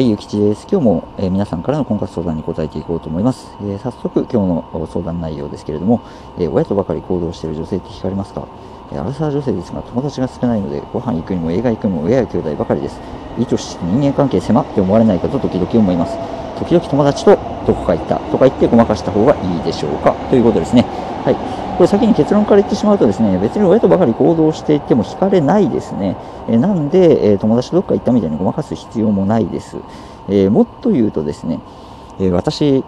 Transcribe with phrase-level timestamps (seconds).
[0.00, 0.66] はい、ゆきちです。
[0.66, 3.54] 今日も、えー皆さんからの婚活相談に答えていこうと思います。
[3.60, 6.00] えー早速、今日の相談内容ですけれども、
[6.38, 8.48] えー親とばかり行動している女性って惹かれますか？
[8.94, 12.98] えアラサー女性ですが、友達が少ないので、ご飯行くにも映画行くにも親や兄弟ばかりです。
[13.36, 16.16] いい年して人間関係狭って思われないかと時々思います。
[16.58, 17.32] 時々友達と
[17.66, 20.14] どこか行ったとか言ってごまかした方がいいでしょうか？
[20.30, 20.80] ということですね。
[21.26, 21.59] はい。
[21.80, 26.14] これ先に結論から言ってしまうとですね、別に親とばかり行動していても惹かれないですね。
[26.46, 29.78] えなんで、え友達とどっか行ったみたいにごまかす必要もないです。
[30.28, 31.58] えもっと言うとですね、
[32.18, 32.84] え私、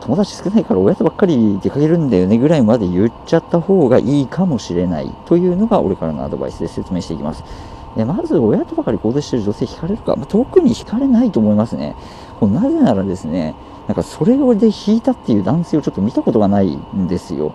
[0.00, 7.44] 友達少ないから親とばっかり出かけるんだよねぐらいまで言っちゃった方がいいかもしれないというのが俺からのアドバイスで説明していきます。
[7.94, 11.94] でまず、親とばかり行動している女性惹かれるか、まあ特に惹かれないと思いますね。
[12.40, 13.54] こなぜならですね、
[13.86, 17.54] なんかそれで引いたっていう男性をちょっと見たことがないんですよ。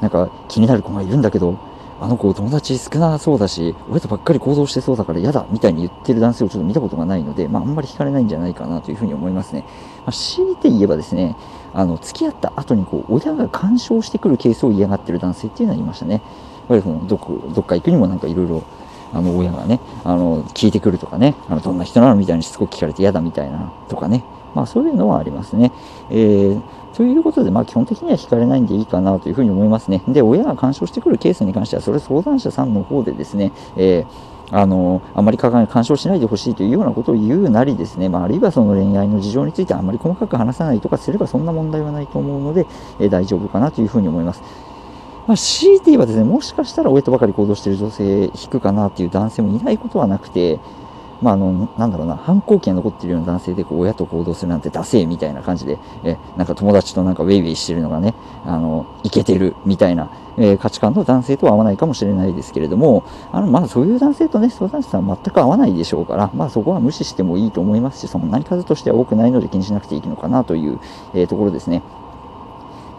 [0.00, 1.56] なんか気になる子がいるんだけど、
[1.98, 9.64] あの子友達少なそうだし、親とばっかり行動してそうだから嫌だみたいに言ってる男性をちょっと見たことがないので、まああんまり惹かれないんじゃないかなというふうに思いますね。
[10.04, 11.36] まあ、強いて言えばですね、
[11.72, 16.14] あの付き合った後にこう親が干渉してくるケースを嫌がってる男性っていうのはいましたね。
[16.14, 16.22] やっ
[16.68, 18.62] ぱりそのどこどっか行くにもなんかいろいろ
[19.14, 24.22] あの親がね、あの聞いてくるとかね、あのどんな人なのみたいにしつこく聞かれて嫌だみたいなとかね、
[24.54, 25.72] まあそういうのはありますね。
[26.10, 26.60] えー
[26.96, 30.02] ということで、まあ、基本的には惹かれないんでいいかなというふうに思いますね。
[30.08, 42.66] で、親が干渉してくるケースに関しては、それ相談者さんの方でですね、えーあのあまり干渉しないでほしいというようなことを言うなりですね、まあ、あるいはその恋愛の事情についてあまり細かく話さないとかすればそんな問題はないと思うので、
[43.00, 44.42] え大丈夫かなというふうに思います。
[45.26, 50.60] まあ、強いて言えばですね、もしかしたら親とばかり行動している女性引くかなっていう男性もいないことはなくて、
[51.22, 58.14] まあ、あの、なんだろうな、反抗期が残っているような男性で、こう、親と行動するなんてダセーみたいな感じで、え、なんか友達となんかウェイウェイしてるのがね、
[58.44, 70.80] あの、いけてるみたいな、えー価値観の男性とは合わないかもしれないですけれども、あの、まあ、そういう男性とね、相談者さんは全く合わないでしょうから、まあ、そこは無視してもいいと思いますし、そんなに数としては多くないので気にしなくていいのかなという、
[71.14, 71.82] えーところですね。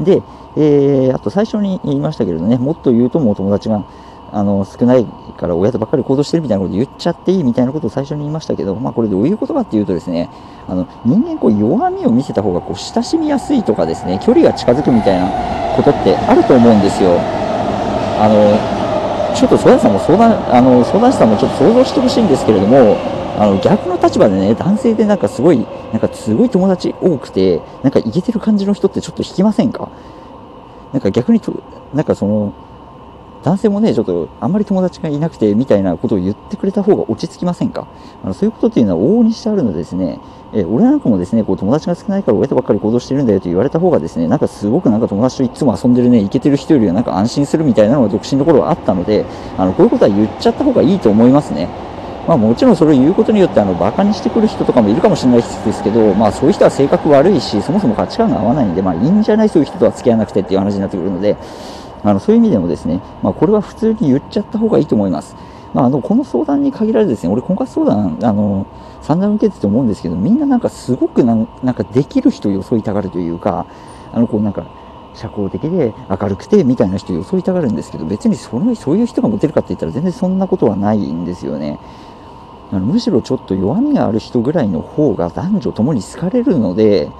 [0.00, 0.22] で、
[0.56, 3.84] えーあと最初に言いましたけれどね、もっと言うともう友達が
[4.32, 5.06] あの少ない
[5.36, 10.28] から親とばっかり行動してるみたいなこと言っちゃっていいみたいなことを最初に言いましたけど、まあ、これどういうことかっていうとですね、
[10.68, 15.30] あの人間こう弱みを見せた方がこう親しみやすいとかですね、距離が近づくみたいな
[15.76, 17.18] ことってあると思うんですよ。
[18.18, 18.76] あの
[19.34, 22.96] ちょっと相談者さんも相談あの相談者さんもちょっと想像してほしいんですけれども、
[23.38, 25.58] あの逆の立場でね、男性でなんかすごい、
[25.92, 29.90] なんかすごい友達多くて、なんかイケてる感じの人ってちょっと引きませんか？
[30.92, 31.62] なんか逆にと、
[31.92, 32.54] なんかその、
[33.46, 37.86] 男性もね、ちょっとあんまり友達がいなくてみたいなことを言ってくれた方が落ち着きませんか？
[38.24, 40.18] あのそういうことっていうのは往々にしてあるのでですね、
[40.52, 49.24] え俺なんかもですね、こう友達が少ないから親とばっかり行動してるんだよと言われた方がですね、なんかすごくなんか友達といつも遊んでるね、イケてる人よりはなんか安心するみたいなのが独身の頃はあったので、
[49.56, 51.68] あのこういうことは言っちゃった方がいいと思いますね。
[52.26, 59.48] まあもちろんそれを言うことによってあのバカにしてくる人とかもいるかもしれないですけど、まあそういう人は性格悪いし、そもそも価値観が合わないんで、まあいいんじゃない？
[59.48, 61.36] そういう人とは付き合わなくてっていう話になってくるので、
[62.06, 65.36] あのそういう意味でもですね、まあこれは普通に言っちゃった方がいいと思います。
[65.74, 68.66] まああのこの相談に限らずですね、俺婚活相談、あの、
[69.02, 73.66] 散々受けてて思うんですけど、みんななんかすごくなんかできる人を装いたがるというか、
[74.12, 74.64] あのこうなんか、
[75.14, 81.78] 社交的で明るくてみたいな人を装いたがるんですけど、別にそのそういう人がモテるかって言ったら全然そんなことはないんですよね。
[82.70, 87.10] あのむしろちょっと弱みがある人ぐらいの方が男女ともに好かれるので、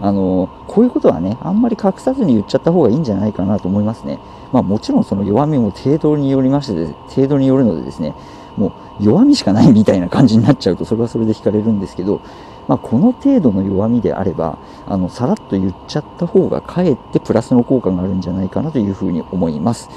[0.00, 4.18] あのこういうことはね、あんまり隠さずに言っちゃった方がいいんじゃないかなと思いますね。
[4.52, 8.14] まあもちろんその弱みも程度によりまして、程度によるのでですね、
[8.56, 12.20] もう弱みしかないみたいな感じになっちゃうと、それはそれで惹かれるんですけど、
[12.68, 19.88] まあこの程度の弱みであれば、あのさらっと言っちゃった方がかえってプラスの効果があるんじゃないかなというふうに思います。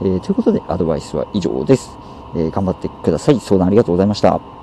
[0.00, 1.98] えーということでアドバイスは以上です。
[2.34, 3.40] えー頑張ってください。
[3.40, 4.57] 相談ありがとうございました。